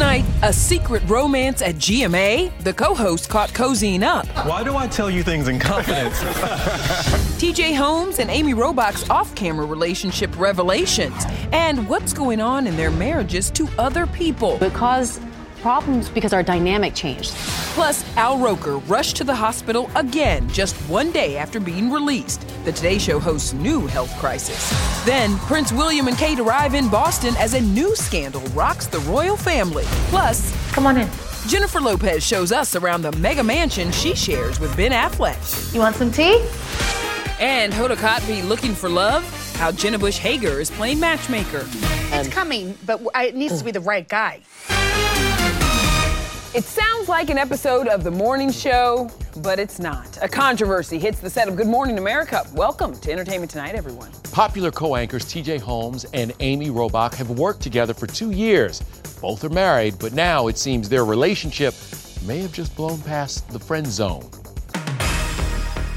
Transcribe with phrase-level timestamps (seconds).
[0.00, 2.50] Tonight, a secret romance at GMA.
[2.60, 4.26] The co host caught cozying up.
[4.46, 6.18] Why do I tell you things in confidence?
[7.38, 11.22] TJ Holmes and Amy Robach's off camera relationship revelations.
[11.52, 14.56] And what's going on in their marriages to other people.
[14.64, 15.20] It caused
[15.60, 17.32] problems because our dynamic changed.
[17.74, 22.46] Plus, Al Roker rushed to the hospital again just one day after being released.
[22.64, 24.70] The Today Show host's new health crisis.
[25.04, 29.36] Then, Prince William and Kate arrive in Boston as a new scandal rocks the royal
[29.36, 29.84] family.
[30.08, 31.08] Plus, Come on in.
[31.46, 35.74] Jennifer Lopez shows us around the mega mansion she shares with Ben Affleck.
[35.74, 36.44] You want some tea?
[37.40, 39.24] And Hoda Kotb looking for love?
[39.56, 41.66] How Jenna Bush Hager is playing matchmaker.
[42.12, 44.40] It's coming, but it needs to be the right guy.
[46.52, 50.18] It sounds like an episode of The Morning Show, but it's not.
[50.20, 52.44] A controversy hits the set of Good Morning America.
[52.54, 54.10] Welcome to Entertainment Tonight, everyone.
[54.32, 58.80] Popular co anchors TJ Holmes and Amy Robach have worked together for two years.
[59.20, 61.72] Both are married, but now it seems their relationship
[62.26, 64.28] may have just blown past the friend zone.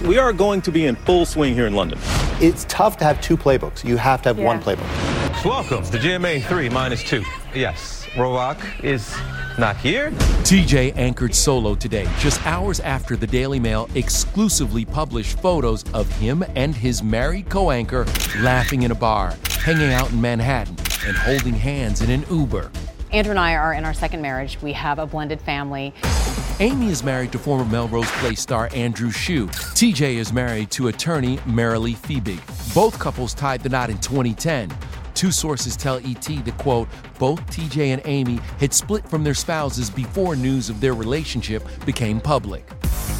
[0.06, 1.98] we are going to be in full swing here in London.
[2.40, 3.84] It's tough to have two playbooks.
[3.84, 5.44] You have to have one playbook.
[5.44, 7.24] Welcome to GMA 3 minus 2.
[7.56, 9.16] Yes, Robach is
[9.58, 10.12] not here.
[10.44, 16.44] TJ anchored solo today, just hours after the Daily Mail exclusively published photos of him
[16.56, 18.06] and his married co anchor
[18.40, 20.76] laughing in a bar, hanging out in Manhattan,
[21.06, 22.72] and holding hands in an Uber.
[23.12, 24.60] Andrew and I are in our second marriage.
[24.62, 25.94] We have a blended family.
[26.60, 29.48] Amy is married to former Melrose Place star Andrew Shue.
[29.48, 32.74] TJ is married to attorney Marilee Fiebig.
[32.74, 34.72] Both couples tied the knot in 2010.
[35.24, 39.90] Two sources tell ET that, quote, both TJ and Amy had split from their spouses
[39.90, 42.68] before news of their relationship became public.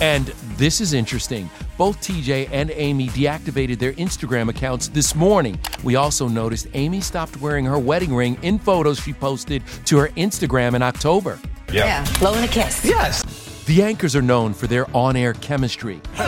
[0.02, 0.26] And
[0.58, 1.50] this is interesting.
[1.78, 5.58] Both TJ and Amy deactivated their Instagram accounts this morning.
[5.86, 10.10] We also noticed Amy stopped wearing her wedding ring in photos she posted to her
[10.18, 11.40] Instagram in October.
[11.72, 12.84] Yeah, blowing a kiss.
[12.84, 13.24] Yes.
[13.64, 16.02] The anchors are known for their on air chemistry.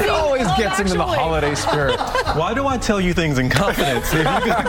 [0.00, 1.98] It always gets into the holiday spirit.
[2.36, 4.12] Why do I tell you things in confidence?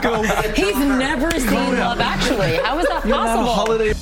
[0.02, 2.57] Go He's never seen Love Actually.
[2.57, 3.46] How is that a possible?
[3.46, 3.94] holiday.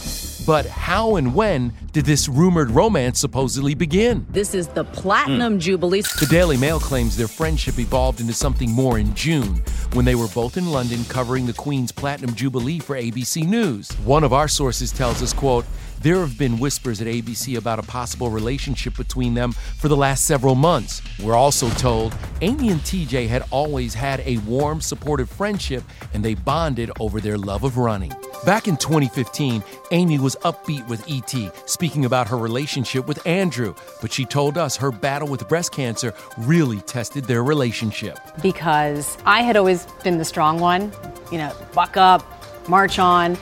[0.46, 4.26] But how and when did this rumored romance supposedly begin?
[4.30, 5.60] This is the Platinum hmm.
[5.60, 6.04] Jubilee.
[6.04, 9.62] The Daily Mail claims their friendship evolved into something more in June
[9.92, 13.92] when they were both in London covering the Queen's Platinum Jubilee for ABC News.
[14.06, 15.66] One of our sources tells us, quote,
[16.02, 20.26] there have been whispers at ABC about a possible relationship between them for the last
[20.26, 21.02] several months.
[21.22, 25.84] We're also told Amy and TJ had always had a warm, supportive friendship
[26.14, 28.14] and they bonded over their love of running.
[28.46, 34.14] Back in 2015, Amy was upbeat with ET, speaking about her relationship with Andrew, but
[34.14, 38.20] she told us her battle with breast cancer really tested their relationship.
[38.42, 40.92] Because I had always been the strong one,
[41.32, 42.24] you know, buck up,
[42.70, 43.38] march on.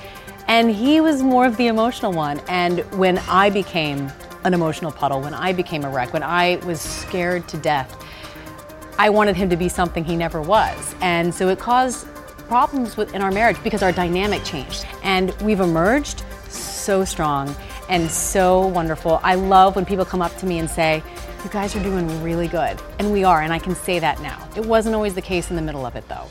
[0.47, 2.39] And he was more of the emotional one.
[2.47, 4.11] And when I became
[4.43, 7.95] an emotional puddle, when I became a wreck, when I was scared to death,
[8.97, 10.95] I wanted him to be something he never was.
[11.01, 12.07] And so it caused
[12.47, 14.85] problems in our marriage because our dynamic changed.
[15.03, 17.53] And we've emerged so strong
[17.89, 19.19] and so wonderful.
[19.23, 21.03] I love when people come up to me and say,
[21.43, 22.79] You guys are doing really good.
[22.99, 24.47] And we are, and I can say that now.
[24.55, 26.27] It wasn't always the case in the middle of it, though.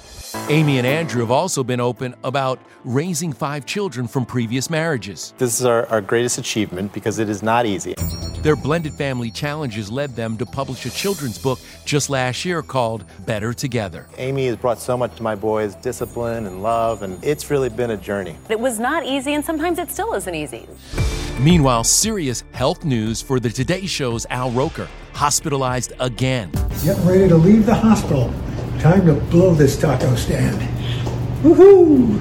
[0.48, 5.32] Amy and Andrew have also been open about raising five children from previous marriages.
[5.38, 7.94] This is our, our greatest achievement because it is not easy.
[8.42, 13.06] Their blended family challenges led them to publish a children's book just last year called
[13.24, 14.06] Better Together.
[14.18, 17.92] Amy has brought so much to my boys discipline and love, and it's really been
[17.92, 18.36] a journey.
[18.50, 20.68] It was not easy, and sometimes it still isn't easy.
[21.40, 26.50] Meanwhile, serious health news for the Today Show's Al Roker, hospitalized again.
[26.84, 28.30] Getting ready to leave the hospital.
[28.84, 30.60] Time to blow this taco stand.
[31.42, 32.20] Woohoo!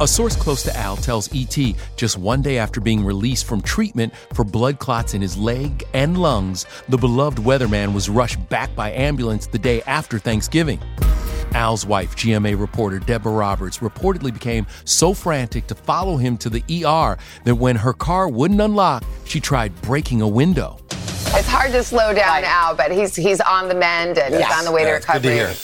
[0.00, 1.56] A source close to Al tells ET
[1.94, 6.18] just one day after being released from treatment for blood clots in his leg and
[6.18, 10.80] lungs, the beloved weatherman was rushed back by ambulance the day after Thanksgiving.
[11.52, 16.84] Al's wife, GMA reporter Deborah Roberts, reportedly became so frantic to follow him to the
[16.84, 20.76] ER that when her car wouldn't unlock, she tried breaking a window.
[20.90, 24.48] It's hard to slow down Al, but he's he's on the mend and yes.
[24.48, 25.54] he's on the way to recovery.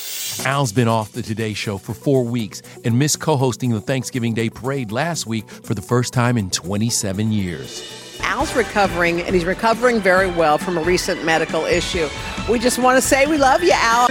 [0.44, 4.34] Al's been off the Today Show for four weeks and missed co hosting the Thanksgiving
[4.34, 8.18] Day parade last week for the first time in 27 years.
[8.20, 12.08] Al's recovering, and he's recovering very well from a recent medical issue.
[12.50, 14.08] We just want to say we love you, Al.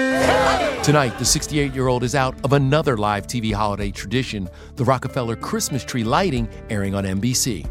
[0.84, 5.36] Tonight, the 68 year old is out of another live TV holiday tradition the Rockefeller
[5.36, 7.66] Christmas tree lighting airing on NBC.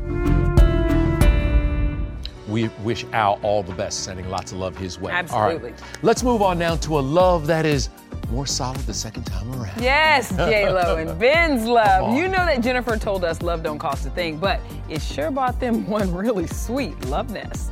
[2.49, 5.13] We wish Al all the best, sending lots of love his way.
[5.13, 5.71] Absolutely.
[5.71, 5.83] All right.
[6.03, 7.89] Let's move on now to a love that is
[8.31, 9.81] more solid the second time around.
[9.81, 12.17] Yes, J Lo and Ben's love.
[12.17, 15.61] You know that Jennifer told us love don't cost a thing, but it sure bought
[15.61, 17.71] them one really sweet love nest.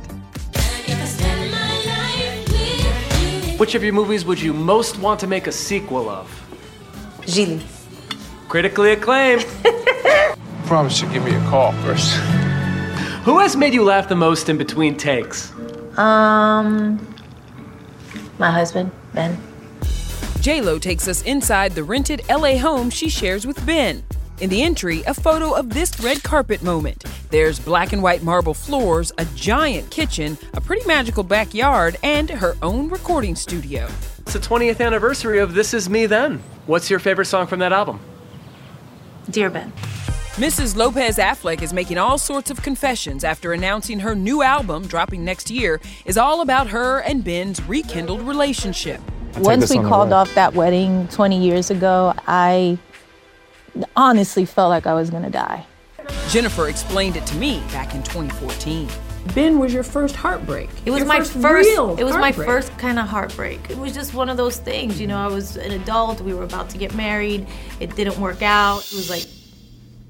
[3.59, 6.27] Which of your movies would you most want to make a sequel of?
[7.21, 7.61] Gigli.
[8.49, 9.45] Critically acclaimed.
[10.65, 12.13] Promise to give me a call first.
[13.23, 15.53] Who has made you laugh the most in between takes?
[15.97, 16.99] Um,
[18.37, 19.37] my husband, Ben.
[20.43, 24.03] J-Lo takes us inside the rented LA home she shares with Ben.
[24.41, 27.01] In the entry, a photo of this red carpet moment.
[27.29, 32.57] There's black and white marble floors, a giant kitchen, a pretty magical backyard, and her
[32.61, 33.87] own recording studio.
[34.17, 36.43] It's the 20th anniversary of This Is Me Then.
[36.65, 38.01] What's your favorite song from that album?
[39.29, 39.71] Dear Ben.
[40.33, 40.75] Mrs.
[40.75, 45.49] Lopez Affleck is making all sorts of confessions after announcing her new album, dropping next
[45.49, 48.99] year, is all about her and Ben's rekindled relationship.
[49.37, 52.77] Once we called off that wedding 20 years ago, I
[53.95, 55.65] honestly felt like I was going to die.
[56.29, 58.87] Jennifer explained it to me back in 2014.
[59.33, 60.69] Ben was your first heartbreak.
[60.85, 63.69] It was your my first, first real it was my first kind of heartbreak.
[63.69, 66.43] It was just one of those things, you know, I was an adult, we were
[66.43, 67.47] about to get married,
[67.79, 68.79] it didn't work out.
[68.79, 69.25] It was like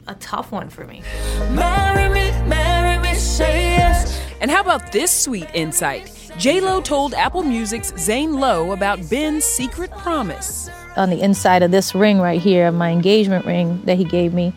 [0.07, 1.03] a tough one for me.
[1.51, 4.19] Marry me, marry me, say yes.
[4.41, 6.09] And how about this sweet insight?
[6.37, 10.69] J-Lo told Apple Music's Zane Lowe about Ben's secret promise.
[10.97, 14.53] On the inside of this ring right here, my engagement ring that he gave me,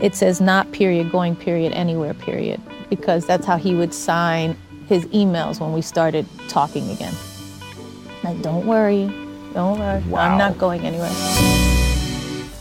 [0.00, 4.56] it says not period, going period, anywhere period, because that's how he would sign
[4.88, 7.14] his emails when we started talking again.
[8.22, 9.06] Like, don't worry,
[9.52, 10.20] don't worry, Wow.
[10.20, 11.10] I'm not going anywhere.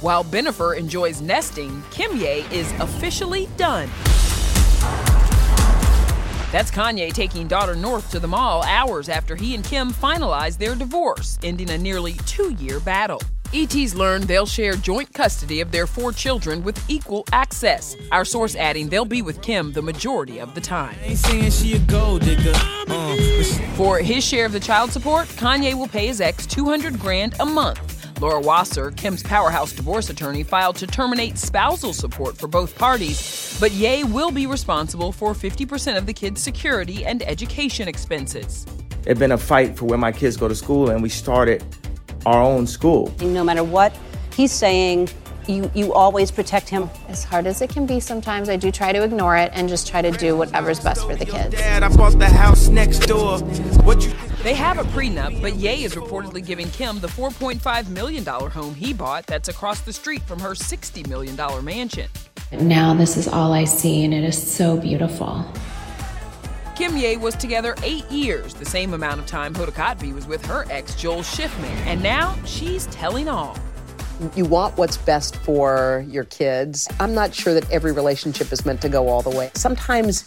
[0.02, 3.90] While Bennifer enjoys nesting, Kimye is officially done.
[6.52, 10.76] That's Kanye taking daughter North to the mall hours after he and Kim finalized their
[10.76, 13.22] divorce, ending a nearly two year battle.
[13.54, 17.96] ET's learned they'll share joint custody of their four children with equal access.
[18.12, 20.96] Our source adding they'll be with Kim the majority of the time.
[23.76, 27.46] For his share of the child support, Kanye will pay his ex 200 grand a
[27.46, 27.95] month.
[28.22, 33.72] Laura Wasser, Kim's powerhouse divorce attorney, filed to terminate spousal support for both parties, but
[33.72, 38.66] Ye will be responsible for 50% of the kids' security and education expenses.
[39.06, 41.64] It's been a fight for where my kids go to school, and we started
[42.26, 43.14] our own school.
[43.22, 43.96] No matter what
[44.34, 45.10] he's saying,
[45.48, 46.90] you, you always protect him.
[47.08, 49.88] As hard as it can be sometimes, I do try to ignore it and just
[49.88, 51.56] try to do whatever's best for the kids.
[51.56, 53.40] Dad, I bought the house next door.
[53.84, 54.14] What you
[54.46, 58.94] They have a prenup, but Ye is reportedly giving Kim the $4.5 million home he
[58.94, 61.36] bought that's across the street from her $60 million
[61.66, 62.08] mansion.
[62.52, 65.44] Now this is all I see, and it is so beautiful.
[66.76, 70.46] Kim Ye was together eight years, the same amount of time Hoda Kotb was with
[70.46, 73.58] her ex Joel Schiffman, and now she's telling all.
[74.36, 76.88] You want what's best for your kids.
[77.00, 79.50] I'm not sure that every relationship is meant to go all the way.
[79.56, 80.24] Sometimes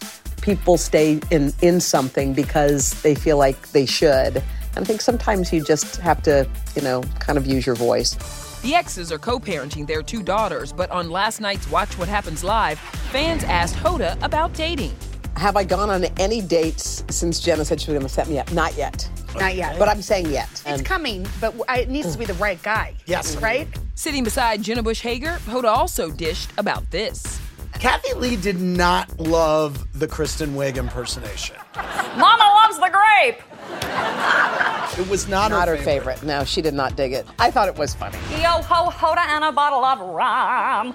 [0.49, 4.43] people stay in, in something because they feel like they should,
[4.77, 8.15] I think sometimes you just have to, you know, kind of use your voice.
[8.63, 12.43] The exes are co parenting their two daughters, but on last night's Watch What Happens
[12.43, 14.97] Live, fans asked Hoda about dating.
[15.37, 18.39] Have I gone on any dates since Jenna said she was going to set me
[18.39, 18.51] up?
[18.51, 19.07] Not yet.
[19.39, 19.79] Not yet.
[19.79, 20.49] But I'm saying yet.
[20.65, 22.95] It's coming, but it needs to be the right guy.
[23.05, 23.37] Yes.
[23.37, 23.69] Right?
[23.97, 27.39] Sitting beside Jenna Bush Hager, Hoda also dished about this.
[27.79, 31.57] Kathie Lee did not love the Kristen Wiig impersonation.
[31.77, 33.41] Mama loves the grape.
[34.99, 36.23] It was not, Not her, her favorite.
[36.25, 37.25] No, she did not dig it.
[37.39, 38.19] I thought it was funny.
[38.33, 40.95] Yo ho hoda and a bottle of rum.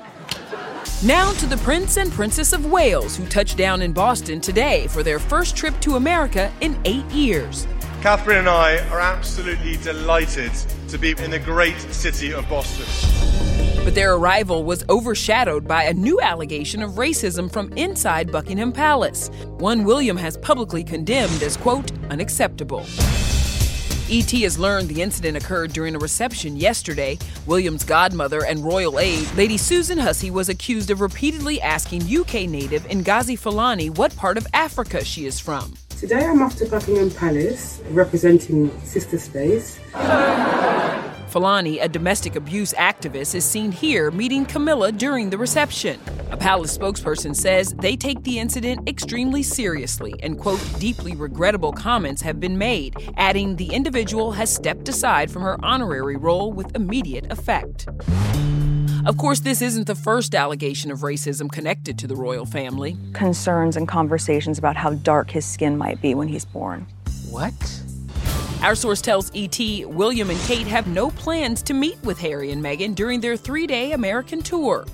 [1.06, 5.04] Now to the Prince and Princess of Wales, who touched down in Boston today for
[5.04, 7.66] their first trip to America in eight years.
[8.02, 10.52] Catherine and I are absolutely delighted
[10.90, 13.33] to be in the great city of Boston.
[13.84, 19.30] But their arrival was overshadowed by a new allegation of racism from inside Buckingham Palace,
[19.58, 22.86] one William has publicly condemned as, quote, unacceptable.
[24.10, 27.20] ET has learned the incident occurred during a reception yesterday.
[27.46, 32.84] William's godmother and royal aide, Lady Susan Hussey, was accused of repeatedly asking UK native
[32.84, 35.74] Ngozi Fulani what part of Africa she is from.
[35.98, 39.80] Today I'm off to Buckingham Palace representing Sistah Space.
[41.34, 46.00] Fulani, a domestic abuse activist, is seen here meeting Camilla during the reception.
[46.30, 52.22] A palace spokesperson says they take the incident extremely seriously and, quote, deeply regrettable comments
[52.22, 57.26] have been made, adding the individual has stepped aside from her honorary role with immediate
[57.32, 57.88] effect.
[59.08, 62.96] Of course, this isn't the first allegation of racism connected to the royal family.
[63.14, 66.86] Concerns and conversations about how dark his skin might be when he's born.
[67.32, 67.83] What?
[68.64, 72.64] Our source tells ET William and Kate have no plans to meet with Harry and
[72.64, 74.86] Meghan during their three day American tour.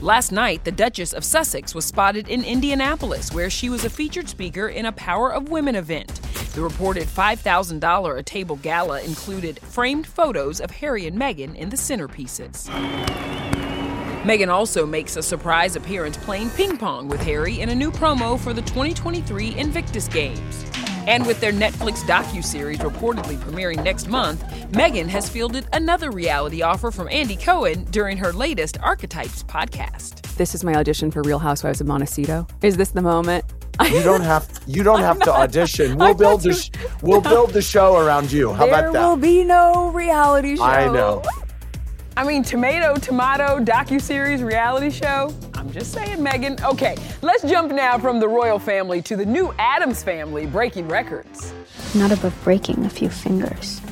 [0.00, 4.26] Last night, the Duchess of Sussex was spotted in Indianapolis, where she was a featured
[4.26, 6.14] speaker in a Power of Women event.
[6.54, 11.76] The reported $5,000 a table gala included framed photos of Harry and Meghan in the
[11.76, 12.70] centerpieces.
[14.22, 18.40] Meghan also makes a surprise appearance playing ping pong with Harry in a new promo
[18.40, 20.64] for the 2023 Invictus Games.
[21.10, 26.92] And with their Netflix docu-series reportedly premiering next month, Meghan has fielded another reality offer
[26.92, 30.20] from Andy Cohen during her latest Archetypes podcast.
[30.36, 32.46] This is my audition for Real Housewives of Montecito.
[32.62, 33.44] Is this the moment?
[33.90, 35.98] You don't have you don't have to audition.
[35.98, 36.70] We'll I'm build the sh-
[37.02, 38.52] we'll build the show around you.
[38.52, 39.00] How there about that?
[39.00, 40.62] There will be no reality show.
[40.62, 41.24] I know.
[42.16, 45.34] I mean, tomato, tomato, docu-series, reality show.
[45.60, 46.58] I'm just saying, Meghan.
[46.64, 51.52] Okay, let's jump now from the royal family to the new Addams family breaking records.
[51.94, 53.82] Not above breaking a few fingers.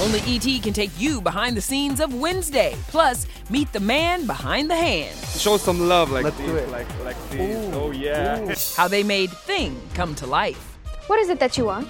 [0.00, 2.74] Only ET can take you behind the scenes of Wednesday.
[2.88, 5.14] Plus, meet the man behind the hand.
[5.36, 7.74] Show some love like this, like like this.
[7.74, 8.54] oh yeah.
[8.74, 10.78] How they made Thing come to life.
[11.08, 11.88] What is it that you want?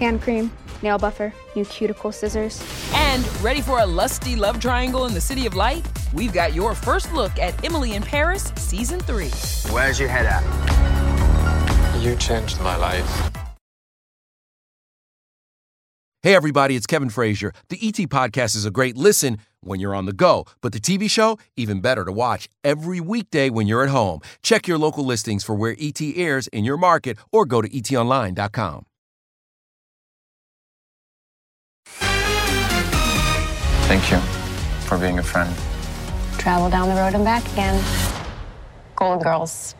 [0.00, 0.50] Hand cream,
[0.82, 2.62] nail buffer, new cuticle scissors.
[2.94, 5.86] And ready for a lusty love triangle in the City of Light?
[6.12, 9.28] We've got your first look at Emily in Paris, Season 3.
[9.72, 10.42] Where's your head at?
[12.02, 13.30] You changed my life.
[16.24, 17.52] Hey, everybody, it's Kevin Frazier.
[17.68, 21.10] The ET Podcast is a great listen when you're on the go, but the TV
[21.10, 24.20] show, even better to watch every weekday when you're at home.
[24.42, 28.86] Check your local listings for where ET airs in your market or go to etonline.com.
[33.86, 34.18] Thank you
[34.86, 35.54] for being a friend.
[36.38, 37.82] Travel down the road and back again.
[38.96, 39.74] Golden Girls.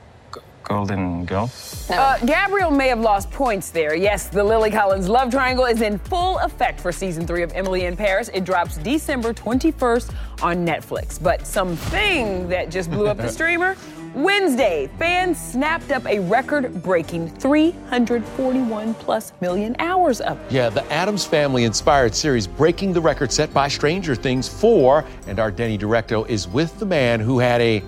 [0.65, 1.51] Golden girl.
[1.91, 3.95] Uh, Gabriel may have lost points there.
[3.95, 7.85] Yes, the Lily Collins love triangle is in full effect for season three of Emily
[7.85, 8.31] in Paris.
[8.33, 11.23] It drops December 21st on Netflix.
[11.23, 13.77] But something that just blew up the streamer
[14.15, 20.53] Wednesday, fans snapped up a record breaking 341 plus million hours of it.
[20.53, 25.41] Yeah, the Addams Family inspired series breaking the record set by Stranger Things 4, and
[25.41, 27.83] our Denny Directo is with the man who had a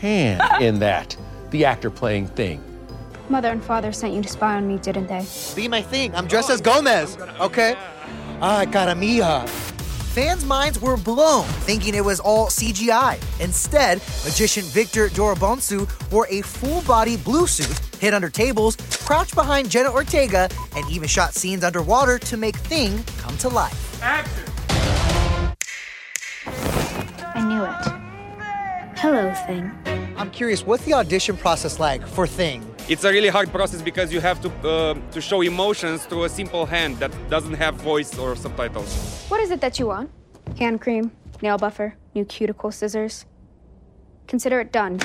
[0.00, 1.16] hand in that,
[1.50, 2.62] the actor playing Thing.
[3.30, 5.24] Mother and father sent you to spy on me, didn't they?
[5.56, 6.14] Be my thing.
[6.14, 7.16] I'm dressed as Gomez.
[7.40, 7.74] Okay.
[8.42, 9.46] Ah, cara mia.
[10.10, 13.16] Fans' minds were blown, thinking it was all CGI.
[13.40, 18.74] Instead, magician Victor Dorobantu wore a full-body blue suit, hid under tables,
[19.04, 24.02] crouched behind Jenna Ortega, and even shot scenes underwater to make Thing come to life.
[24.02, 24.24] I
[27.46, 28.98] knew it.
[28.98, 29.70] Hello, thing.
[30.16, 32.69] I'm curious, what's the audition process like for Thing?
[32.90, 36.28] It's a really hard process because you have to uh, to show emotions through a
[36.28, 38.90] simple hand that doesn't have voice or subtitles.
[39.28, 40.10] What is it that you want?
[40.58, 43.26] Hand cream, nail buffer, new cuticle scissors.
[44.26, 44.98] Consider it done.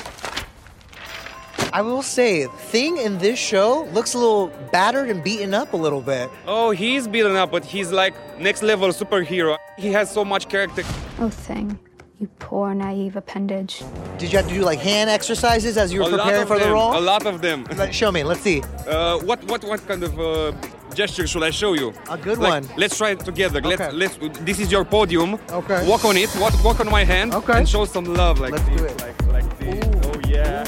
[1.72, 5.76] I will say, Thing in this show looks a little battered and beaten up a
[5.76, 6.28] little bit.
[6.48, 9.58] Oh, he's beaten up, but he's like next level superhero.
[9.78, 10.82] He has so much character.
[11.20, 11.78] Oh, thing.
[12.18, 13.82] You poor naive appendage.
[14.16, 16.48] Did you have to do like hand exercises as you were a lot preparing of
[16.48, 16.96] for the them, role?
[16.96, 17.64] A lot of them.
[17.76, 18.24] Let- Show me.
[18.24, 18.62] Let's see.
[18.88, 20.52] Uh, what what what kind of uh,
[20.94, 21.92] gesture should I show you?
[22.08, 22.78] A good Like, one.
[22.78, 23.58] Let's try it together.
[23.62, 23.90] Okay.
[23.92, 24.38] Let's let's.
[24.40, 25.34] This is your podium.
[25.50, 25.86] Okay.
[25.86, 26.34] Walk on it.
[26.40, 27.34] Walk, walk on my hand.
[27.34, 27.58] Okay.
[27.58, 28.78] And show some love like Let's this.
[28.80, 28.98] do it.
[29.02, 29.84] Like like this.
[30.06, 30.64] Oh yeah.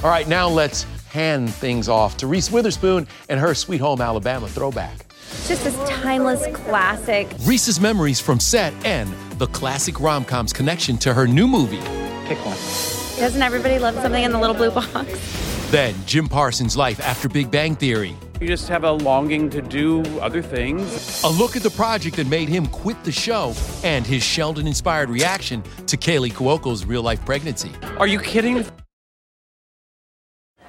[0.02, 4.48] All right, now let's hand things off to Reese Witherspoon and her Sweet Home Alabama
[4.48, 4.94] throwback.
[5.32, 7.28] It's just this timeless classic.
[7.44, 11.80] Reese's memories from set and the classic rom com's connection to her new movie.
[12.26, 12.56] Pick one.
[13.18, 15.70] Doesn't everybody love something in the little blue box?
[15.70, 18.16] Then Jim Parsons' life after Big Bang Theory.
[18.40, 21.22] You just have a longing to do other things.
[21.24, 25.08] A look at the project that made him quit the show and his Sheldon inspired
[25.08, 27.72] reaction to Kaley Cuoco's real life pregnancy.
[27.98, 28.66] Are you kidding?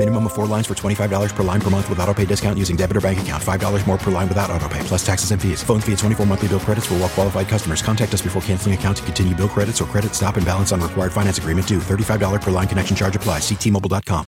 [0.00, 2.74] Minimum of four lines for $25 per line per month with auto pay discount using
[2.74, 3.42] debit or bank account.
[3.42, 5.62] $5 more per line without auto pay, plus taxes and fees.
[5.62, 7.82] Phone fee at 24 monthly bill credits for well qualified customers.
[7.82, 10.80] Contact us before canceling account to continue bill credits or credit stop and balance on
[10.80, 11.80] required finance agreement due.
[11.80, 13.42] $35 per line connection charge applies.
[13.42, 14.24] Ctmobile.com.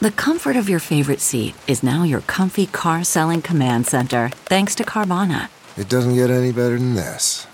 [0.00, 4.74] The comfort of your favorite seat is now your comfy car selling command center, thanks
[4.76, 5.48] to Carvana.
[5.76, 7.46] It doesn't get any better than this.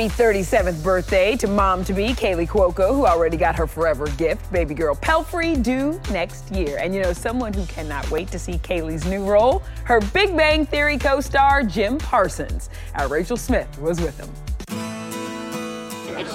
[0.00, 4.50] Happy 37th birthday to mom to be Kaley Cuoco, who already got her forever gift,
[4.50, 6.78] baby girl Pelfrey, due next year.
[6.78, 10.64] And you know, someone who cannot wait to see Kaley's new role, her Big Bang
[10.64, 12.70] Theory co star, Jim Parsons.
[12.94, 14.49] Our Rachel Smith was with him.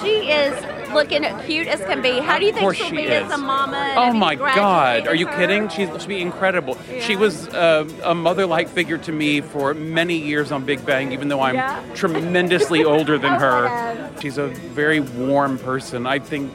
[0.01, 0.53] She is
[0.93, 2.19] looking cute as can be.
[2.19, 3.25] How do you think she'll she be is.
[3.25, 3.93] as a mama?
[3.97, 5.07] Oh my God!
[5.07, 5.35] Are you her?
[5.37, 5.67] kidding?
[5.69, 6.77] She's she'll be incredible.
[7.01, 11.27] She was uh, a mother-like figure to me for many years on Big Bang, even
[11.27, 11.83] though I'm Yeah.
[11.95, 13.65] tremendously older than her.
[13.67, 14.21] God.
[14.21, 16.05] She's a very warm person.
[16.07, 16.51] I think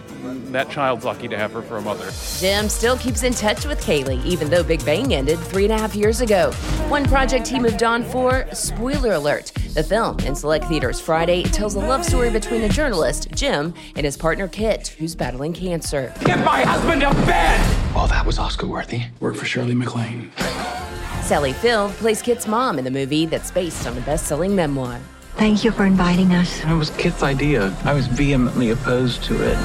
[0.53, 2.11] that child's lucky to have her for a mother.
[2.38, 5.79] Jim still keeps in touch with Kaley, even though Big Bang ended three and a
[5.79, 6.51] half years ago.
[6.88, 9.53] One project he moved on for, spoiler alert.
[9.75, 14.04] The film, in select theaters Friday, tells a love story between a journalist, Jim, and
[14.04, 16.12] his partner Kit, who's battling cancer.
[16.24, 17.61] Get my husband to bed!
[17.94, 19.02] Oh, that was Oscar worthy.
[19.20, 20.30] Work for Shirley MacLaine.
[21.22, 24.98] Sally Field plays Kit's mom in the movie that's based on a best selling memoir.
[25.37, 26.62] Thank you for inviting us.
[26.64, 27.74] It was Kit's idea.
[27.85, 29.56] I was vehemently opposed to it.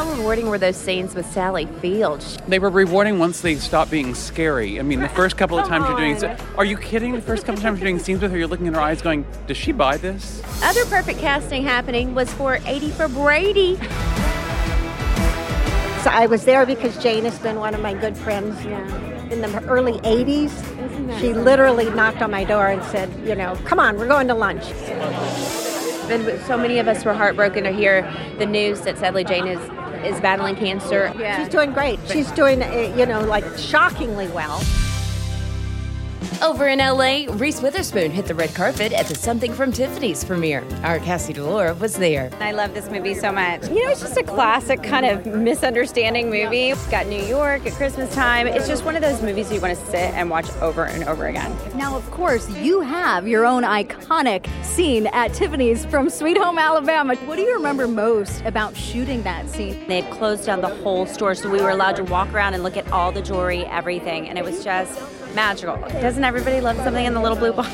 [0.00, 2.22] How rewarding were those scenes with Sally Field?
[2.48, 4.80] They were rewarding once they stopped being scary.
[4.80, 7.12] I mean, the first couple of times you're doing, are you kidding?
[7.12, 9.02] The first couple of times you're doing scenes with her, you're looking in her eyes,
[9.02, 13.76] going, "Does she buy this?" Other perfect casting happening was for 80 for Brady.
[16.02, 19.42] So I was there because Jane has been one of my good friends Yeah in
[19.42, 21.20] the early 80s.
[21.20, 24.34] She literally knocked on my door and said, you know, come on, we're going to
[24.34, 24.64] lunch.
[26.10, 28.02] And so many of us were heartbroken to hear
[28.38, 29.60] the news that sadly Jane is
[30.04, 31.12] is battling cancer.
[31.38, 31.98] She's doing great.
[32.10, 34.60] She's doing, uh, you know, like shockingly well.
[36.42, 40.64] Over in LA, Reese Witherspoon hit the red carpet at the Something from Tiffany's premiere.
[40.82, 42.30] Our Cassie DiLaura was there.
[42.40, 43.68] I love this movie so much.
[43.68, 46.70] You know, it's just a classic kind of misunderstanding movie.
[46.70, 48.46] It's got New York at Christmas time.
[48.46, 51.26] It's just one of those movies you want to sit and watch over and over
[51.26, 51.54] again.
[51.74, 57.16] Now, of course, you have your own iconic scene at Tiffany's from Sweet Home Alabama.
[57.16, 59.86] What do you remember most about shooting that scene?
[59.88, 62.62] They had closed down the whole store, so we were allowed to walk around and
[62.62, 64.98] look at all the jewelry, everything, and it was just
[65.34, 65.76] magical.
[66.00, 67.72] Doesn't everybody love something in the little blue box?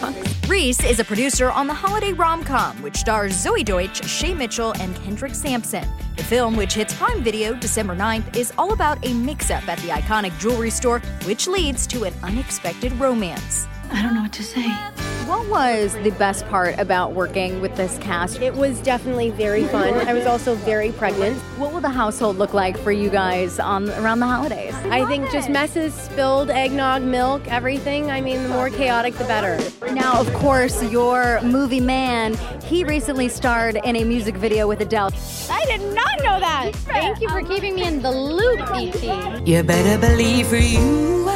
[0.49, 4.73] Reese is a producer on the holiday rom com, which stars Zoey Deutch, Shay Mitchell,
[4.81, 5.87] and Kendrick Sampson.
[6.17, 9.79] The film, which hits Prime Video December 9th, is all about a mix up at
[9.81, 13.67] the iconic jewelry store, which leads to an unexpected romance.
[13.91, 15.16] I don't know what to say.
[15.27, 18.41] What was the best part about working with this cast?
[18.41, 19.95] It was definitely very fun.
[20.07, 21.37] I was also very pregnant.
[21.59, 24.73] What will the household look like for you guys on around the holidays?
[24.85, 28.09] I think just messes, spilled eggnog, milk, everything.
[28.09, 29.59] I mean, the more chaotic, the better.
[29.93, 35.11] Now, of course, your movie man, he recently starred in a music video with Adele.
[35.51, 36.71] I did not know that.
[36.85, 39.07] Thank you for keeping me in the loop, E.T.
[39.45, 41.36] You better believe for you I've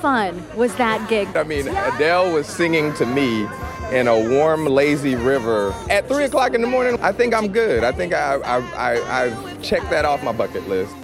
[0.00, 1.28] fun was that gig?
[1.36, 3.46] I mean, Adele was singing to me
[3.92, 6.98] in a warm, lazy river at three o'clock in the morning.
[7.00, 7.84] I think I'm good.
[7.84, 10.94] I think I, I, I, I've checked that off my bucket list.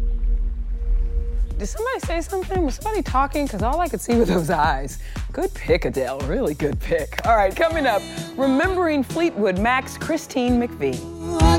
[1.59, 2.65] Did somebody say something?
[2.65, 3.47] Was somebody talking?
[3.47, 4.99] Because all I could see were those eyes.
[5.33, 6.19] Good pick, Adele.
[6.21, 7.25] Really good pick.
[7.25, 8.03] All right, coming up,
[8.37, 11.01] remembering Fleetwood Mac's Christine McVie.
[11.41, 11.59] I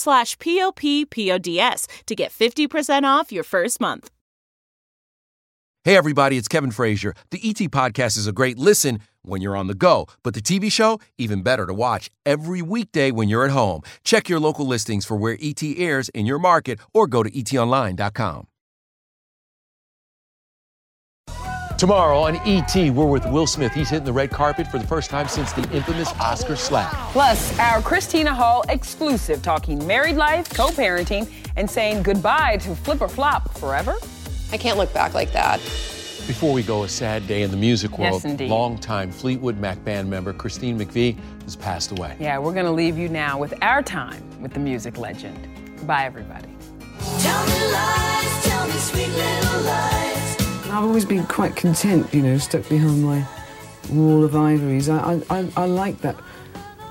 [0.01, 4.09] slash p-o-p-p-o-d-s to get 50% off your first month.
[5.83, 7.15] Hey, everybody, it's Kevin Frazier.
[7.31, 10.71] The ET Podcast is a great listen when you're on the go, but the TV
[10.71, 13.81] show, even better to watch every weekday when you're at home.
[14.03, 18.47] Check your local listings for where ET airs in your market or go to etonline.com.
[21.81, 23.73] Tomorrow on ET, we're with Will Smith.
[23.73, 26.91] He's hitting the red carpet for the first time since the infamous Oscar slap.
[27.11, 33.01] Plus, our Christina Hall exclusive talking married life, co parenting, and saying goodbye to flip
[33.01, 33.95] or flop forever.
[34.51, 35.57] I can't look back like that.
[36.27, 38.13] Before we go, a sad day in the music world.
[38.13, 38.51] Yes, indeed.
[38.51, 42.15] Longtime Fleetwood Mac band member Christine McVie has passed away.
[42.19, 45.47] Yeah, we're going to leave you now with our time with the music legend.
[45.87, 46.55] Bye, everybody.
[47.21, 50.10] Tell me lies, tell me sweet little lies.
[50.71, 53.27] I've always been quite content, you know, stuck behind my
[53.89, 54.87] wall of ivories.
[54.87, 56.15] I, I, I, like that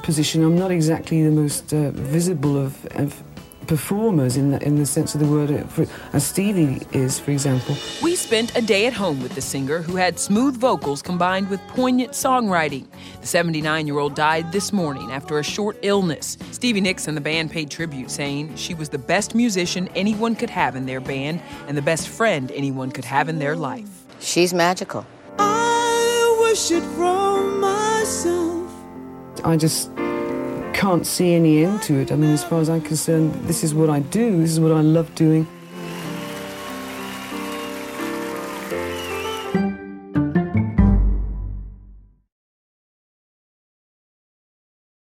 [0.03, 0.45] position.
[0.45, 3.23] I'm not exactly the most uh, visible of, of
[3.71, 7.77] performers in the, in the sense of the word, for, as Stevie is, for example.
[8.03, 11.61] We spent a day at home with the singer who had smooth vocals combined with
[11.69, 12.89] poignant songwriting.
[13.21, 16.37] The 79 year old died this morning after a short illness.
[16.51, 20.51] Stevie Nicks and the band paid tribute, saying she was the best musician anyone could
[20.51, 23.89] have in their band and the best friend anyone could have in their life.
[24.19, 25.07] She's magical.
[25.39, 28.69] I wish it from myself.
[29.45, 29.91] I just
[30.73, 32.11] can't see any end to it.
[32.11, 34.73] I mean, as far as I'm concerned, this is what I do, this is what
[34.73, 35.47] I love doing.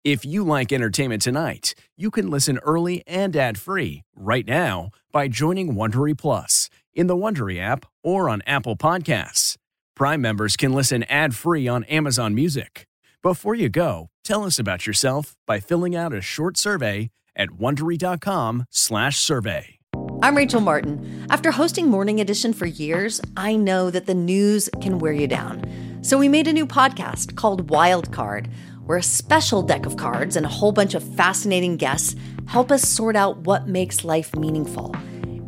[0.05, 5.75] If you like entertainment tonight, you can listen early and ad-free right now by joining
[5.75, 9.57] Wondery Plus in the Wondery app or on Apple Podcasts.
[9.97, 12.87] Prime members can listen ad-free on Amazon Music.
[13.25, 19.79] Before you go, tell us about yourself by filling out a short survey at wondery.com/survey.
[20.21, 21.27] I'm Rachel Martin.
[21.31, 25.63] After hosting Morning Edition for years, I know that the news can wear you down.
[26.03, 28.51] So we made a new podcast called Wild Card,
[28.85, 32.87] where a special deck of cards and a whole bunch of fascinating guests help us
[32.87, 34.95] sort out what makes life meaningful.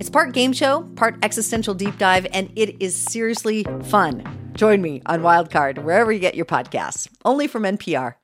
[0.00, 4.45] It's part game show, part existential deep dive, and it is seriously fun.
[4.56, 8.14] Join me on Wildcard wherever you get your podcasts, only from NPR.